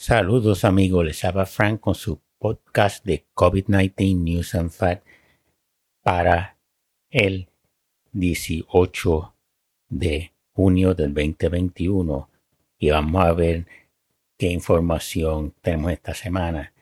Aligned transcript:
Saludos 0.00 0.64
amigos, 0.64 1.04
les 1.04 1.24
habla 1.24 1.44
Frank 1.44 1.80
con 1.80 1.96
su 1.96 2.20
podcast 2.38 3.04
de 3.04 3.26
COVID-19 3.34 4.16
News 4.16 4.54
and 4.54 4.70
Fact 4.70 5.04
para 6.04 6.56
el 7.10 7.48
18 8.12 9.34
de 9.88 10.32
junio 10.52 10.94
del 10.94 11.12
2021 11.12 12.30
y 12.78 12.90
vamos 12.90 13.24
a 13.24 13.32
ver 13.32 13.66
qué 14.36 14.46
información 14.46 15.52
tenemos 15.60 15.90
esta 15.90 16.14
semana 16.14 16.72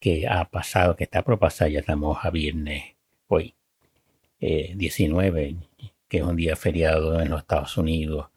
que 0.00 0.26
ha 0.26 0.44
pasado, 0.50 0.96
que 0.96 1.04
está 1.04 1.22
por 1.22 1.38
ya 1.40 1.78
estamos 1.78 2.18
a 2.22 2.30
viernes 2.30 2.96
hoy, 3.28 3.54
19, 4.40 5.44
eh, 5.44 5.56
que 6.08 6.18
es 6.18 6.24
un 6.24 6.34
día 6.34 6.56
feriado 6.56 7.20
en 7.20 7.30
los 7.30 7.42
Estados 7.42 7.78
Unidos 7.78 8.30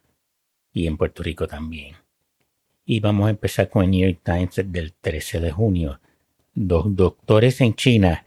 y 0.72 0.86
en 0.86 0.96
Puerto 0.96 1.24
Rico 1.24 1.48
también. 1.48 2.01
Y 2.92 3.00
vamos 3.00 3.28
a 3.28 3.30
empezar 3.30 3.70
con 3.70 3.86
el 3.86 3.92
New 3.92 4.06
York 4.06 4.20
Times 4.22 4.62
del 4.66 4.92
13 4.92 5.40
de 5.40 5.50
junio. 5.50 6.02
Dos 6.54 6.94
doctores 6.94 7.62
en 7.62 7.74
China 7.74 8.26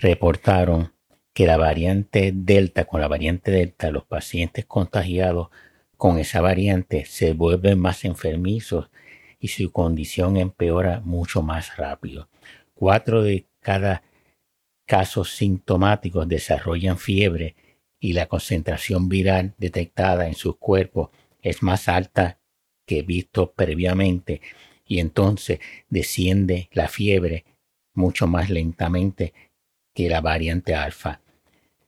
reportaron 0.00 0.92
que 1.32 1.44
la 1.44 1.56
variante 1.56 2.30
Delta, 2.32 2.84
con 2.84 3.00
la 3.00 3.08
variante 3.08 3.50
Delta, 3.50 3.90
los 3.90 4.04
pacientes 4.04 4.64
contagiados 4.64 5.48
con 5.96 6.20
esa 6.20 6.40
variante 6.40 7.04
se 7.04 7.32
vuelven 7.32 7.80
más 7.80 8.04
enfermizos 8.04 8.90
y 9.40 9.48
su 9.48 9.72
condición 9.72 10.36
empeora 10.36 11.00
mucho 11.04 11.42
más 11.42 11.76
rápido. 11.76 12.28
Cuatro 12.74 13.24
de 13.24 13.48
cada 13.58 14.04
casos 14.84 15.34
sintomáticos 15.34 16.28
desarrollan 16.28 16.98
fiebre 16.98 17.56
y 17.98 18.12
la 18.12 18.26
concentración 18.26 19.08
viral 19.08 19.54
detectada 19.58 20.28
en 20.28 20.34
sus 20.34 20.58
cuerpos 20.58 21.10
es 21.42 21.60
más 21.60 21.88
alta 21.88 22.38
que 22.86 23.02
visto 23.02 23.52
previamente 23.52 24.40
y 24.86 25.00
entonces 25.00 25.58
desciende 25.90 26.68
la 26.72 26.88
fiebre 26.88 27.44
mucho 27.92 28.26
más 28.26 28.50
lentamente 28.50 29.34
que 29.92 30.08
la 30.08 30.20
variante 30.20 30.74
alfa. 30.74 31.20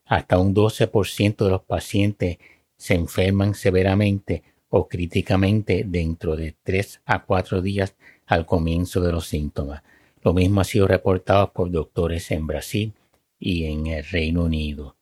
Hasta 0.04 0.38
un 0.38 0.54
12% 0.54 1.44
de 1.44 1.50
los 1.50 1.62
pacientes 1.62 2.38
se 2.76 2.94
enferman 2.94 3.54
severamente 3.54 4.42
o 4.70 4.88
críticamente 4.88 5.84
dentro 5.86 6.36
de 6.36 6.56
3 6.62 7.02
a 7.04 7.24
4 7.24 7.62
días 7.62 7.96
al 8.26 8.46
comienzo 8.46 9.00
de 9.00 9.12
los 9.12 9.26
síntomas. 9.26 9.82
Lo 10.22 10.32
mismo 10.34 10.60
ha 10.60 10.64
sido 10.64 10.86
reportado 10.86 11.52
por 11.52 11.70
doctores 11.70 12.30
en 12.30 12.46
Brasil 12.46 12.92
y 13.38 13.64
en 13.64 13.86
el 13.86 14.04
Reino 14.04 14.44
Unido. 14.44 14.97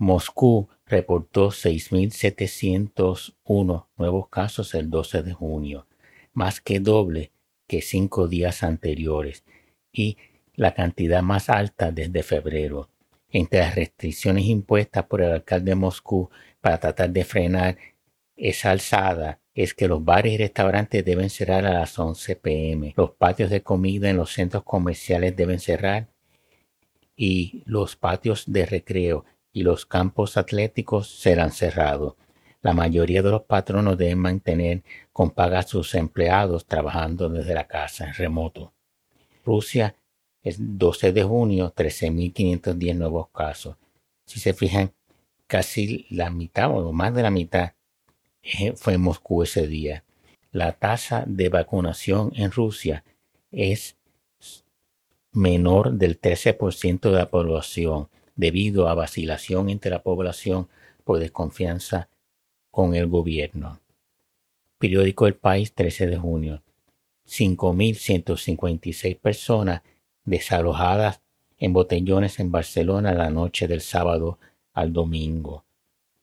Moscú 0.00 0.68
reportó 0.86 1.50
6.701 1.50 3.86
nuevos 3.98 4.28
casos 4.30 4.74
el 4.74 4.88
12 4.88 5.22
de 5.22 5.34
junio, 5.34 5.86
más 6.32 6.62
que 6.62 6.80
doble 6.80 7.32
que 7.66 7.82
cinco 7.82 8.26
días 8.26 8.62
anteriores 8.62 9.44
y 9.92 10.16
la 10.54 10.72
cantidad 10.72 11.22
más 11.22 11.50
alta 11.50 11.92
desde 11.92 12.22
febrero. 12.22 12.88
Entre 13.28 13.60
las 13.60 13.74
restricciones 13.74 14.46
impuestas 14.46 15.04
por 15.04 15.20
el 15.20 15.32
alcalde 15.32 15.72
de 15.72 15.74
Moscú 15.74 16.30
para 16.62 16.80
tratar 16.80 17.10
de 17.10 17.24
frenar 17.24 17.76
esa 18.36 18.70
alzada 18.70 19.42
es 19.54 19.74
que 19.74 19.86
los 19.86 20.02
bares 20.02 20.32
y 20.32 20.38
restaurantes 20.38 21.04
deben 21.04 21.28
cerrar 21.28 21.66
a 21.66 21.74
las 21.74 21.98
11 21.98 22.36
pm, 22.36 22.94
los 22.96 23.10
patios 23.10 23.50
de 23.50 23.62
comida 23.62 24.08
en 24.08 24.16
los 24.16 24.32
centros 24.32 24.64
comerciales 24.64 25.36
deben 25.36 25.60
cerrar 25.60 26.08
y 27.14 27.62
los 27.66 27.96
patios 27.96 28.50
de 28.50 28.64
recreo 28.64 29.26
y 29.52 29.62
los 29.62 29.86
campos 29.86 30.36
atléticos 30.36 31.08
serán 31.08 31.52
cerrados. 31.52 32.14
La 32.62 32.72
mayoría 32.72 33.22
de 33.22 33.30
los 33.30 33.42
patronos 33.42 33.96
deben 33.96 34.18
mantener 34.18 34.82
con 35.12 35.30
paga 35.30 35.60
a 35.60 35.62
sus 35.62 35.94
empleados 35.94 36.66
trabajando 36.66 37.28
desde 37.28 37.54
la 37.54 37.66
casa 37.66 38.06
en 38.06 38.14
remoto. 38.14 38.72
Rusia 39.44 39.96
es 40.42 40.56
12 40.58 41.12
de 41.12 41.22
junio, 41.22 41.72
13.510 41.74 42.96
nuevos 42.96 43.28
casos. 43.30 43.76
Si 44.26 44.40
se 44.40 44.52
fijan, 44.52 44.92
casi 45.46 46.06
la 46.10 46.30
mitad 46.30 46.70
o 46.70 46.92
más 46.92 47.14
de 47.14 47.22
la 47.22 47.30
mitad 47.30 47.72
eh, 48.42 48.72
fue 48.76 48.94
en 48.94 49.00
Moscú 49.00 49.42
ese 49.42 49.66
día. 49.66 50.04
La 50.52 50.72
tasa 50.72 51.24
de 51.26 51.48
vacunación 51.48 52.32
en 52.34 52.50
Rusia 52.50 53.04
es 53.50 53.96
menor 55.32 55.92
del 55.92 56.20
13% 56.20 57.00
de 57.00 57.16
la 57.16 57.30
población 57.30 58.08
debido 58.40 58.88
a 58.88 58.94
vacilación 58.94 59.68
entre 59.68 59.90
la 59.90 60.02
población 60.02 60.68
por 61.04 61.18
desconfianza 61.18 62.08
con 62.70 62.94
el 62.94 63.06
gobierno. 63.06 63.80
Periódico 64.78 65.26
El 65.26 65.34
País, 65.34 65.74
13 65.74 66.06
de 66.06 66.16
junio. 66.16 66.62
5.156 67.28 69.18
personas 69.18 69.82
desalojadas 70.24 71.20
en 71.58 71.74
botellones 71.74 72.40
en 72.40 72.50
Barcelona 72.50 73.12
la 73.12 73.28
noche 73.28 73.68
del 73.68 73.82
sábado 73.82 74.38
al 74.72 74.94
domingo. 74.94 75.66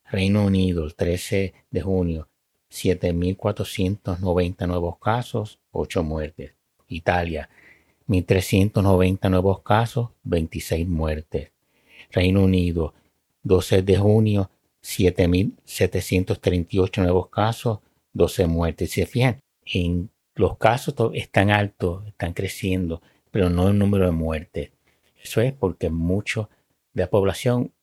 Reino 0.09 0.44
Unido, 0.44 0.85
el 0.85 0.95
13 0.95 1.53
de 1.69 1.81
junio, 1.81 2.29
7.490 2.72 4.67
nuevos 4.67 4.97
casos, 4.97 5.59
8 5.69 6.01
muertes. 6.01 6.55
Italia, 6.88 7.47
1.390 8.07 9.29
nuevos 9.29 9.61
casos, 9.61 10.09
26 10.23 10.88
muertes. 10.88 11.51
Reino 12.12 12.44
Unido, 12.44 12.94
12 13.44 13.81
de 13.81 13.97
junio, 13.97 14.50
7.738 14.81 17.02
nuevos 17.02 17.30
casos, 17.30 17.80
12 18.13 18.47
muertes. 18.47 18.91
Se 18.91 19.06
fijan, 19.06 19.41
en 19.66 20.09
los 20.35 20.58
casos 20.58 20.96
están 21.13 21.52
altos, 21.52 22.08
están 22.08 22.31
creciendo, 22.34 23.02
pero 23.31 23.50
no 23.50 23.68
el 23.68 23.78
número 23.78 24.06
de 24.06 24.12
muertes. 24.12 24.72
Eso 25.22 25.41
es 25.41 25.52
porque 25.53 25.90
mucho 25.90 26.50
de 26.94 27.03
la 27.03 27.09
población 27.09 27.74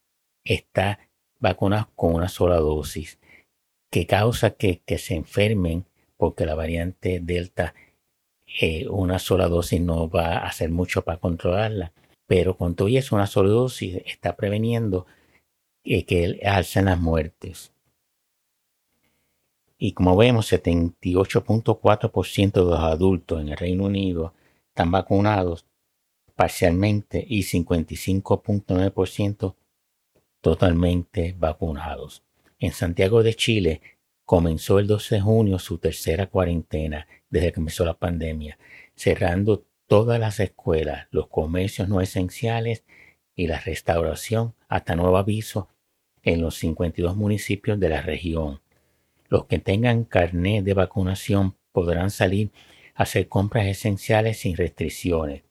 está 0.44 0.98
vacunada 1.38 1.90
con 1.94 2.14
una 2.14 2.28
sola 2.28 2.56
dosis, 2.56 3.18
que 3.90 4.06
causa 4.06 4.50
que, 4.50 4.80
se 4.98 5.14
enfermen 5.14 5.84
porque 6.16 6.46
la 6.46 6.54
variante 6.54 7.20
Delta, 7.20 7.74
eh, 8.60 8.86
una 8.88 9.18
sola 9.18 9.48
dosis 9.48 9.80
no 9.80 10.08
va 10.08 10.38
a 10.38 10.46
hacer 10.46 10.70
mucho 10.70 11.02
para 11.02 11.18
controlarla 11.18 11.92
pero 12.26 12.56
con 12.56 12.74
todo 12.74 12.88
eso 12.88 13.14
una 13.14 13.26
sola 13.26 13.50
dosis 13.50 14.00
está 14.06 14.34
preveniendo 14.36 15.04
eh, 15.84 16.04
que 16.04 16.40
alcen 16.44 16.86
las 16.86 16.98
muertes. 16.98 17.72
Y 19.78 19.92
como 19.92 20.16
vemos, 20.16 20.52
78.4% 20.52 22.52
de 22.52 22.64
los 22.64 22.80
adultos 22.80 23.40
en 23.40 23.50
el 23.50 23.56
Reino 23.56 23.84
Unido 23.84 24.34
están 24.68 24.90
vacunados 24.90 25.66
parcialmente 26.34 27.24
y 27.28 27.42
55.9% 27.42 29.54
totalmente 30.40 31.36
vacunados. 31.38 32.24
En 32.58 32.72
Santiago 32.72 33.22
de 33.22 33.34
Chile 33.34 33.82
comenzó 34.24 34.78
el 34.78 34.86
12 34.86 35.16
de 35.16 35.20
junio 35.20 35.58
su 35.58 35.76
tercera 35.78 36.28
cuarentena 36.28 37.06
desde 37.28 37.48
que 37.48 37.54
comenzó 37.54 37.84
la 37.84 37.98
pandemia, 37.98 38.56
cerrando 38.94 39.66
todas 39.86 40.18
las 40.18 40.40
escuelas, 40.40 41.08
los 41.10 41.28
comercios 41.28 41.88
no 41.88 42.00
esenciales 42.00 42.84
y 43.34 43.46
la 43.46 43.60
restauración 43.60 44.54
hasta 44.68 44.96
nuevo 44.96 45.16
aviso 45.16 45.68
en 46.22 46.40
los 46.40 46.56
52 46.56 47.16
municipios 47.16 47.78
de 47.78 47.88
la 47.88 48.02
región. 48.02 48.60
Los 49.28 49.46
que 49.46 49.58
tengan 49.58 50.04
carnet 50.04 50.64
de 50.64 50.74
vacunación 50.74 51.56
podrán 51.72 52.10
salir 52.10 52.50
a 52.94 53.02
hacer 53.02 53.28
compras 53.28 53.66
esenciales 53.66 54.38
sin 54.38 54.56
restricciones. 54.56 55.42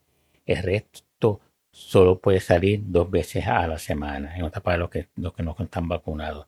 El 0.45 0.63
resto 0.63 1.41
solo 1.71 2.19
puede 2.19 2.39
salir 2.39 2.81
dos 2.85 3.09
veces 3.09 3.47
a 3.47 3.67
la 3.67 3.77
semana, 3.77 4.35
en 4.37 4.43
otra 4.43 4.61
para 4.61 4.77
los 4.77 4.89
que, 4.89 5.09
los 5.15 5.33
que 5.33 5.43
no 5.43 5.55
están 5.59 5.87
vacunados. 5.87 6.47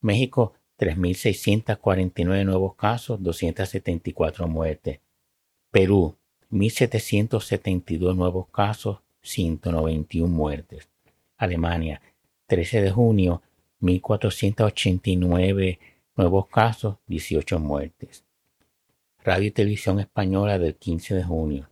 México, 0.00 0.54
3.649 0.78 2.44
nuevos 2.44 2.74
casos, 2.76 3.22
274 3.22 4.46
muertes. 4.46 5.00
Perú, 5.70 6.16
1.772 6.50 8.14
nuevos 8.14 8.48
casos, 8.48 9.00
191 9.22 10.32
muertes. 10.32 10.88
Alemania, 11.36 12.00
13 12.46 12.82
de 12.82 12.90
junio, 12.90 13.42
1.489 13.80 15.78
nuevos 16.16 16.46
casos, 16.48 16.96
18 17.06 17.58
muertes. 17.58 18.24
Radio 19.22 19.48
y 19.48 19.50
Televisión 19.50 20.00
Española 20.00 20.58
del 20.58 20.76
15 20.76 21.14
de 21.14 21.24
junio. 21.24 21.68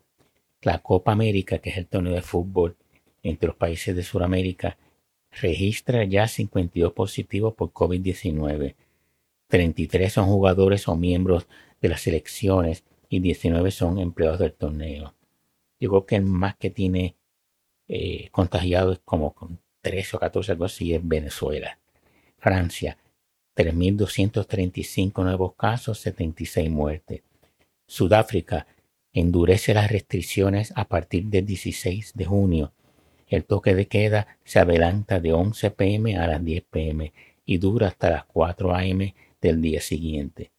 La 0.63 0.79
Copa 0.79 1.13
América, 1.13 1.59
que 1.59 1.71
es 1.71 1.77
el 1.77 1.87
torneo 1.87 2.15
de 2.15 2.23
fútbol 2.23 2.77
entre 3.23 3.49
los 3.49 3.57
países 3.57 3.95
de 3.95 4.03
Sudamérica, 4.03 4.79
registra 5.31 6.05
ya 6.05 6.29
52 6.29 6.93
positivos 6.93 7.55
por 7.55 7.73
COVID-19. 7.73 8.75
33 9.49 10.13
son 10.13 10.27
jugadores 10.27 10.89
o 10.89 10.97
miembros 10.97 11.47
de 11.81 11.89
las 11.89 12.03
selecciones 12.03 12.85
y 13.13 13.21
19 13.21 13.71
son 13.71 13.99
empleados 13.99 14.39
del 14.39 14.55
torneo. 14.55 15.15
Digo 15.79 16.07
que 16.07 16.17
el 16.17 16.25
más 16.25 16.57
que 16.57 16.71
tiene 16.71 17.15
eh, 17.87 18.31
contagiados 18.31 19.03
como 19.05 19.35
con 19.35 19.61
13 19.83 20.17
o 20.17 20.19
14, 20.21 20.53
algo 20.53 20.65
así, 20.65 20.95
es 20.95 21.07
Venezuela. 21.07 21.79
Francia, 22.39 22.97
3.235 23.55 25.25
nuevos 25.25 25.55
casos, 25.57 25.99
76 25.99 26.71
muertes. 26.71 27.21
Sudáfrica, 27.87 28.67
endurece 29.13 29.75
las 29.75 29.91
restricciones 29.91 30.73
a 30.75 30.89
partir 30.89 31.25
del 31.27 31.45
16 31.45 32.15
de 32.15 32.25
junio. 32.25 32.73
El 33.29 33.45
toque 33.45 33.75
de 33.75 33.89
queda 33.89 34.39
se 34.43 34.59
adelanta 34.59 35.21
de 35.21 35.35
11 35.35 35.71
pm 35.73 36.17
a 36.17 36.27
las 36.27 36.43
10 36.43 36.65
pm 36.71 37.13
y 37.45 37.59
dura 37.59 37.89
hasta 37.89 38.09
las 38.09 38.25
4 38.25 38.75
am 38.75 39.13
del 39.39 39.61
día 39.61 39.83
siguiente. 39.83 40.51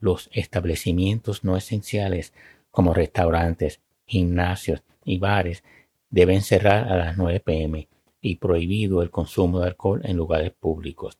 Los 0.00 0.30
establecimientos 0.32 1.44
no 1.44 1.56
esenciales 1.56 2.32
como 2.70 2.94
restaurantes, 2.94 3.80
gimnasios 4.06 4.82
y 5.04 5.18
bares 5.18 5.64
deben 6.10 6.42
cerrar 6.42 6.88
a 6.88 6.96
las 6.96 7.16
9 7.16 7.40
pm 7.40 7.88
y 8.20 8.36
prohibido 8.36 9.02
el 9.02 9.10
consumo 9.10 9.60
de 9.60 9.68
alcohol 9.68 10.00
en 10.04 10.16
lugares 10.16 10.52
públicos. 10.52 11.18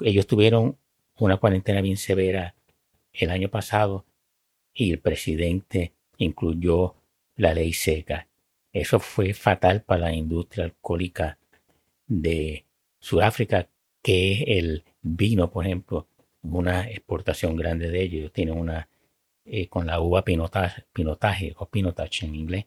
Ellos 0.00 0.26
tuvieron 0.26 0.76
una 1.18 1.36
cuarentena 1.36 1.80
bien 1.80 1.96
severa 1.96 2.54
el 3.12 3.30
año 3.30 3.48
pasado 3.48 4.04
y 4.72 4.90
el 4.92 4.98
presidente 4.98 5.92
incluyó 6.18 6.96
la 7.36 7.54
ley 7.54 7.72
seca. 7.72 8.28
Eso 8.72 8.98
fue 8.98 9.34
fatal 9.34 9.82
para 9.82 10.02
la 10.02 10.12
industria 10.12 10.64
alcohólica 10.64 11.38
de 12.06 12.64
Sudáfrica, 12.98 13.68
que 14.02 14.32
es 14.32 14.44
el 14.46 14.84
vino, 15.00 15.50
por 15.50 15.64
ejemplo, 15.64 16.08
una 16.44 16.88
exportación 16.90 17.56
grande 17.56 17.90
de 17.90 18.02
ellos. 18.02 18.32
Tienen 18.32 18.58
una 18.58 18.88
eh, 19.44 19.68
con 19.68 19.86
la 19.86 20.00
uva 20.00 20.24
pinotaje, 20.24 21.54
o 21.56 21.66
pinotage 21.66 22.26
en 22.26 22.34
inglés. 22.34 22.66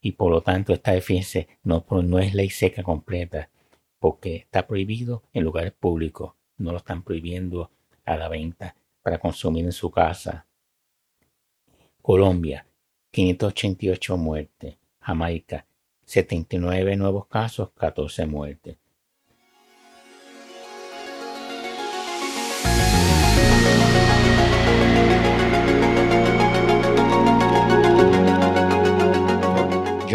Y 0.00 0.12
por 0.12 0.30
lo 0.30 0.42
tanto 0.42 0.72
esta 0.72 0.92
defensa 0.92 1.40
no, 1.64 1.84
no 1.90 2.18
es 2.18 2.34
ley 2.34 2.50
seca 2.50 2.82
completa 2.82 3.50
porque 3.98 4.36
está 4.36 4.66
prohibido 4.66 5.24
en 5.32 5.44
lugares 5.44 5.72
públicos. 5.72 6.34
No 6.58 6.72
lo 6.72 6.78
están 6.78 7.02
prohibiendo 7.02 7.70
a 8.04 8.16
la 8.16 8.28
venta 8.28 8.76
para 9.02 9.18
consumir 9.18 9.64
en 9.64 9.72
su 9.72 9.90
casa. 9.90 10.46
Colombia, 12.02 12.66
588 13.10 14.16
muertes. 14.16 14.76
Jamaica, 15.00 15.66
79 16.04 16.96
nuevos 16.96 17.26
casos, 17.26 17.70
14 17.76 18.26
muertes. 18.26 18.76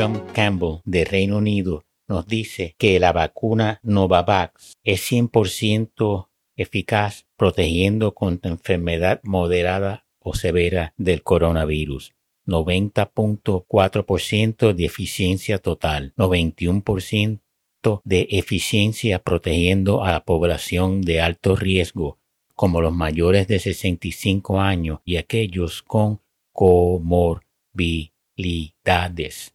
John 0.01 0.25
Campbell 0.33 0.81
de 0.83 1.05
Reino 1.05 1.37
Unido 1.37 1.85
nos 2.07 2.25
dice 2.25 2.73
que 2.79 2.99
la 2.99 3.13
vacuna 3.13 3.79
Novavax 3.83 4.73
es 4.83 5.11
100% 5.11 6.29
eficaz 6.55 7.27
protegiendo 7.37 8.15
contra 8.15 8.49
enfermedad 8.49 9.21
moderada 9.23 10.07
o 10.17 10.33
severa 10.33 10.95
del 10.97 11.21
coronavirus. 11.21 12.15
90.4% 12.47 14.73
de 14.73 14.85
eficiencia 14.85 15.59
total, 15.59 16.15
91% 16.17 17.39
de 18.03 18.27
eficiencia 18.31 19.19
protegiendo 19.19 20.03
a 20.03 20.13
la 20.13 20.25
población 20.25 21.03
de 21.03 21.21
alto 21.21 21.55
riesgo, 21.55 22.17
como 22.55 22.81
los 22.81 22.93
mayores 22.93 23.47
de 23.47 23.59
65 23.59 24.59
años 24.59 25.01
y 25.05 25.17
aquellos 25.17 25.83
con 25.83 26.21
comorbilidades. 26.53 29.53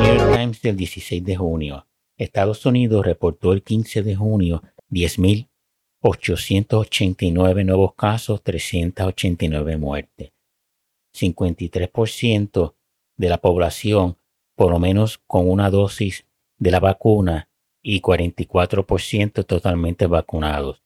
New 0.00 0.34
Times 0.34 0.60
del 0.62 0.76
16 0.76 1.24
de 1.24 1.36
junio. 1.36 1.86
Estados 2.16 2.64
Unidos 2.66 3.04
reportó 3.04 3.52
el 3.52 3.62
15 3.62 4.02
de 4.02 4.16
junio 4.16 4.62
10.889 4.90 7.64
nuevos 7.64 7.94
casos, 7.94 8.42
389 8.42 9.76
muertes. 9.76 10.32
53% 11.14 12.74
de 13.16 13.28
la 13.28 13.38
población 13.38 14.16
por 14.54 14.70
lo 14.70 14.78
menos 14.78 15.18
con 15.26 15.50
una 15.50 15.70
dosis 15.70 16.24
de 16.58 16.70
la 16.70 16.78
vacuna 16.80 17.48
y 17.82 18.00
44% 18.00 19.44
totalmente 19.46 20.06
vacunados. 20.06 20.82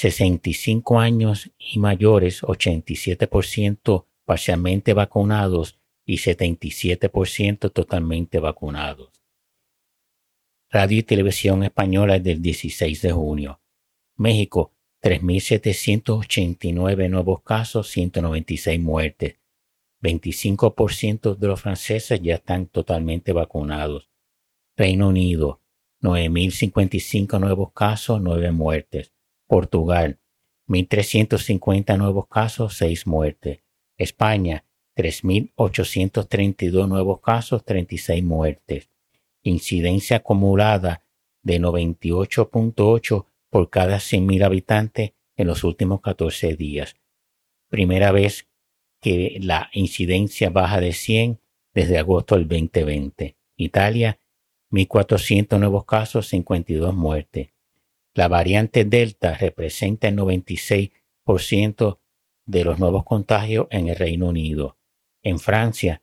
65 0.00 0.98
años 0.98 1.52
y 1.58 1.78
mayores, 1.78 2.42
87% 2.42 4.06
parcialmente 4.24 4.94
vacunados 4.94 5.78
y 6.06 6.16
77% 6.16 7.70
totalmente 7.70 8.38
vacunados. 8.38 9.10
Radio 10.70 11.00
y 11.00 11.02
Televisión 11.02 11.64
Española 11.64 12.18
del 12.18 12.40
16 12.40 13.02
de 13.02 13.12
junio. 13.12 13.60
México, 14.16 14.72
3.789 15.02 17.10
nuevos 17.10 17.42
casos, 17.42 17.90
196 17.90 18.80
muertes. 18.80 19.38
25% 20.00 21.36
de 21.36 21.46
los 21.46 21.60
franceses 21.60 22.22
ya 22.22 22.36
están 22.36 22.68
totalmente 22.68 23.34
vacunados. 23.34 24.08
Reino 24.78 25.08
Unido, 25.08 25.60
9.055 26.00 27.38
nuevos 27.38 27.74
casos, 27.74 28.22
9 28.22 28.50
muertes. 28.52 29.12
Portugal, 29.50 30.20
1.350 30.68 31.98
nuevos 31.98 32.28
casos, 32.28 32.76
6 32.76 33.08
muertes. 33.08 33.64
España, 33.98 34.64
3.832 34.96 36.86
nuevos 36.86 37.20
casos, 37.20 37.64
36 37.64 38.22
muertes. 38.22 38.90
Incidencia 39.42 40.18
acumulada 40.18 41.02
de 41.42 41.60
98.8 41.60 43.26
por 43.50 43.70
cada 43.70 43.96
100.000 43.96 44.44
habitantes 44.44 45.14
en 45.36 45.48
los 45.48 45.64
últimos 45.64 46.00
14 46.00 46.54
días. 46.54 46.94
Primera 47.68 48.12
vez 48.12 48.48
que 49.00 49.38
la 49.40 49.68
incidencia 49.72 50.50
baja 50.50 50.80
de 50.80 50.92
100 50.92 51.40
desde 51.74 51.98
agosto 51.98 52.36
del 52.36 52.46
2020. 52.46 53.36
Italia, 53.56 54.20
1.400 54.70 55.58
nuevos 55.58 55.86
casos, 55.86 56.28
52 56.28 56.94
muertes. 56.94 57.48
La 58.14 58.28
variante 58.28 58.84
Delta 58.84 59.34
representa 59.34 60.08
el 60.08 60.16
96% 60.16 61.98
de 62.46 62.64
los 62.64 62.78
nuevos 62.78 63.04
contagios 63.04 63.68
en 63.70 63.88
el 63.88 63.96
Reino 63.96 64.28
Unido. 64.28 64.76
En 65.22 65.38
Francia 65.38 66.02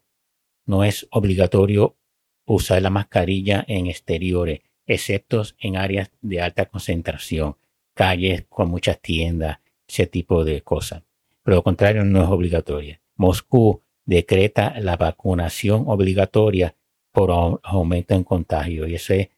no 0.66 0.84
es 0.84 1.08
obligatorio 1.12 1.98
usar 2.46 2.82
la 2.82 2.90
mascarilla 2.90 3.66
en 3.68 3.88
exteriores, 3.88 4.62
excepto 4.86 5.44
en 5.60 5.76
áreas 5.76 6.12
de 6.22 6.42
alta 6.42 6.66
concentración, 6.68 7.58
calles 7.94 8.46
con 8.48 8.70
muchas 8.70 9.02
tiendas, 9.02 9.60
ese 9.88 10.08
tipo 10.08 10.46
de 10.46 10.62
cosas. 10.62 11.04
Pero 11.44 11.56
lo 11.58 11.64
contrario 11.64 12.06
no 12.06 12.24
es 12.24 12.30
obligatoria. 12.30 13.02
Moscú 13.16 13.82
decreta 14.06 14.80
la 14.80 14.96
vacunación 14.96 15.84
obligatoria 15.88 16.76
por 17.12 17.60
aumento 17.64 18.14
en 18.14 18.24
contagio 18.24 18.88
y 18.88 18.96
eso 18.96 19.14
es 19.14 19.30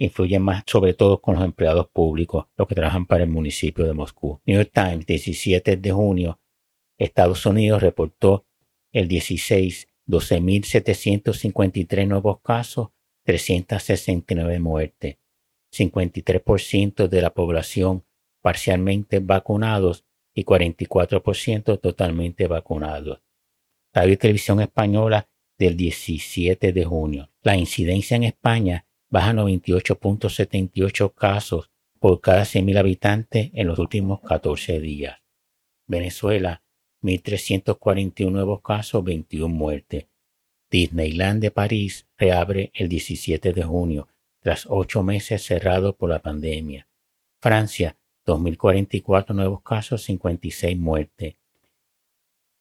influye 0.00 0.38
más 0.38 0.64
sobre 0.66 0.94
todo 0.94 1.20
con 1.20 1.36
los 1.36 1.44
empleados 1.44 1.88
públicos, 1.88 2.46
los 2.56 2.66
que 2.66 2.74
trabajan 2.74 3.06
para 3.06 3.22
el 3.24 3.30
municipio 3.30 3.86
de 3.86 3.92
Moscú. 3.92 4.40
New 4.46 4.56
York 4.56 4.72
Times, 4.74 5.06
17 5.06 5.76
de 5.76 5.92
junio, 5.92 6.40
Estados 6.98 7.46
Unidos 7.46 7.82
reportó 7.82 8.46
el 8.92 9.06
16 9.06 9.90
12.753 10.10 12.06
nuevos 12.06 12.40
casos, 12.40 12.88
369 13.24 14.58
muertes. 14.58 15.16
53% 15.72 17.08
de 17.08 17.22
la 17.22 17.32
población 17.32 18.04
parcialmente 18.42 19.20
vacunados 19.20 20.04
y 20.34 20.44
44% 20.44 21.80
totalmente 21.80 22.48
vacunados. 22.48 23.22
Radio 23.94 24.14
y 24.14 24.16
Televisión 24.16 24.60
Española 24.60 25.28
del 25.58 25.76
17 25.76 26.72
de 26.72 26.84
junio. 26.84 27.30
La 27.42 27.56
incidencia 27.56 28.16
en 28.16 28.24
España 28.24 28.86
baja 29.10 29.32
98.78 29.32 31.14
casos 31.14 31.70
por 31.98 32.20
cada 32.20 32.42
100.000 32.42 32.78
habitantes 32.78 33.50
en 33.52 33.66
los 33.66 33.78
últimos 33.78 34.20
14 34.20 34.80
días. 34.80 35.18
Venezuela, 35.86 36.62
1.341 37.02 38.30
nuevos 38.30 38.62
casos, 38.62 39.02
21 39.02 39.48
muertes. 39.48 40.06
Disneyland 40.70 41.42
de 41.42 41.50
París 41.50 42.06
reabre 42.16 42.70
el 42.74 42.88
17 42.88 43.52
de 43.52 43.62
junio, 43.64 44.08
tras 44.40 44.66
ocho 44.68 45.02
meses 45.02 45.42
cerrado 45.42 45.96
por 45.96 46.08
la 46.08 46.20
pandemia. 46.20 46.88
Francia, 47.40 47.98
2.044 48.26 49.34
nuevos 49.34 49.62
casos, 49.62 50.02
56 50.04 50.78
muertes. 50.78 51.36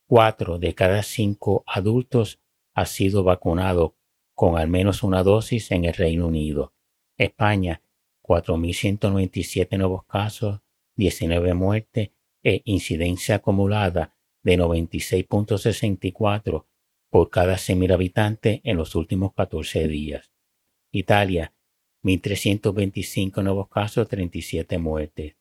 Cuatro 0.08 0.58
de 0.58 0.74
cada 0.74 1.04
cinco 1.04 1.64
adultos 1.68 2.40
ha 2.74 2.88
sido 2.88 3.24
vacunado 3.24 3.96
con 4.40 4.58
al 4.58 4.70
menos 4.70 5.04
una 5.04 5.22
dosis 5.22 5.70
en 5.72 5.84
el 5.84 5.94
Reino 5.94 6.26
Unido. 6.26 6.74
España, 7.18 7.82
4.197 8.24 9.78
nuevos 9.78 10.06
casos, 10.06 10.62
19 10.96 11.54
muertes 11.56 12.12
e 12.42 12.62
incidencia 12.64 13.36
acumulada 13.36 14.16
de 14.42 14.58
96.64 14.58 16.68
por 17.10 17.30
cada 17.30 17.56
100.000 17.56 17.92
habitantes 17.92 18.62
en 18.64 18.78
los 18.78 18.96
últimos 18.96 19.34
14 19.34 19.90
días. 19.90 20.32
Italia, 20.90 21.54
1.325 22.04 23.44
nuevos 23.44 23.68
casos, 23.68 24.08
37 24.08 24.78
muertes. 24.78 25.36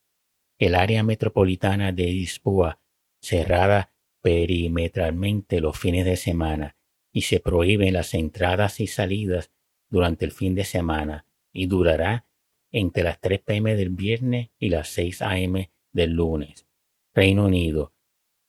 El 0.59 0.75
área 0.75 1.05
metropolitana 1.05 1.93
de 1.93 2.07
Lisboa 2.07 2.81
cerrada 3.23 3.95
perimetralmente 4.23 5.61
los 5.61 5.78
fines 5.78 6.05
de 6.05 6.17
semana 6.17 6.77
y 7.18 7.22
se 7.22 7.40
prohíben 7.40 7.94
las 7.94 8.14
entradas 8.14 8.78
y 8.78 8.87
salidas 8.87 9.50
durante 9.90 10.25
el 10.25 10.30
fin 10.30 10.54
de 10.54 10.62
semana 10.62 11.26
y 11.52 11.66
durará 11.66 12.28
entre 12.70 13.02
las 13.02 13.20
3 13.20 13.40
pm 13.40 13.75
del 13.75 13.90
viernes 13.90 14.50
y 14.56 14.68
las 14.68 14.87
6 14.90 15.22
am 15.22 15.66
del 15.92 16.12
lunes. 16.12 16.64
Reino 17.12 17.46
Unido, 17.46 17.92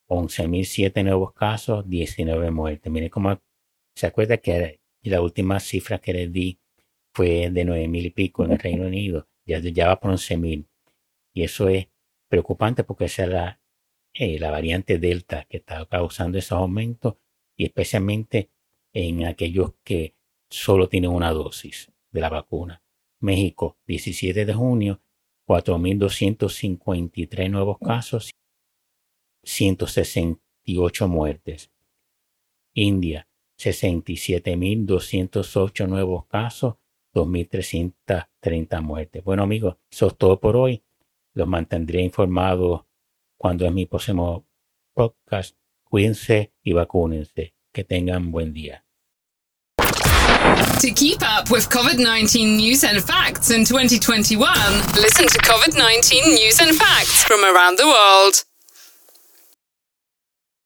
11.007 0.07 1.03
nuevos 1.03 1.33
casos, 1.33 1.89
19 1.89 2.51
muertes. 2.51 2.91
Mire 2.91 3.09
cómo 3.09 3.41
se 3.95 4.05
acuerda 4.05 4.37
que 4.37 4.79
la 5.01 5.19
última 5.19 5.59
cifra 5.59 5.97
que 5.97 6.13
les 6.13 6.31
di 6.31 6.59
fue 7.11 7.49
de 7.49 7.65
9.000 7.65 8.05
y 8.05 8.09
pico 8.11 8.45
en 8.45 8.51
el 8.51 8.59
Reino 8.59 8.83
Unido. 8.85 9.27
Ya, 9.47 9.57
ya 9.57 9.87
va 9.87 9.99
por 9.99 10.11
11.000. 10.11 10.67
Y 11.33 11.41
eso 11.41 11.69
es 11.69 11.87
preocupante 12.27 12.83
porque 12.83 13.05
esa 13.05 13.23
es 13.23 13.29
la, 13.29 13.61
eh, 14.13 14.37
la 14.37 14.51
variante 14.51 14.99
Delta 14.99 15.45
que 15.49 15.57
está 15.57 15.83
causando 15.87 16.37
esos 16.37 16.51
aumentos 16.51 17.15
y 17.57 17.65
especialmente 17.65 18.51
en 18.93 19.25
aquellos 19.25 19.73
que 19.83 20.15
solo 20.49 20.87
tienen 20.89 21.11
una 21.11 21.31
dosis 21.31 21.91
de 22.11 22.21
la 22.21 22.29
vacuna. 22.29 22.81
México, 23.19 23.77
17 23.85 24.45
de 24.45 24.53
junio, 24.53 25.01
4.253 25.47 27.49
nuevos 27.49 27.77
casos, 27.79 28.31
168 29.43 31.07
muertes. 31.07 31.71
India, 32.73 33.27
67.208 33.57 35.87
nuevos 35.87 36.25
casos, 36.27 36.75
2.330 37.13 38.81
muertes. 38.81 39.23
Bueno 39.23 39.43
amigos, 39.43 39.77
eso 39.91 40.07
es 40.07 40.17
todo 40.17 40.39
por 40.39 40.55
hoy. 40.55 40.83
Los 41.33 41.47
mantendré 41.47 42.01
informados 42.01 42.85
cuando 43.37 43.65
es 43.65 43.73
mi 43.73 43.85
próximo 43.85 44.47
podcast. 44.93 45.55
Cuídense 45.83 46.53
y 46.61 46.73
vacúnense. 46.73 47.53
Que 47.73 47.83
tengan 47.83 48.31
buen 48.31 48.53
día. 48.53 48.81
To 50.79 50.91
keep 50.91 51.21
up 51.21 51.51
with 51.51 51.69
COVID 51.69 51.99
19 51.99 52.57
news 52.57 52.83
and 52.83 53.03
facts 53.03 53.51
in 53.51 53.65
2021, 53.65 54.39
listen 54.95 55.27
to 55.27 55.37
COVID 55.39 55.77
19 55.77 56.33
news 56.33 56.59
and 56.59 56.75
facts 56.75 57.23
from 57.23 57.43
around 57.43 57.77
the 57.77 57.85
world. 57.85 58.43